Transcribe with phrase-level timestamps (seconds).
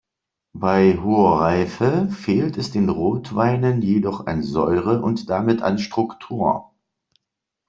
[0.55, 6.73] Bei hoher Reife fehlt es den Rotweinen jedoch an Säure und damit an Struktur.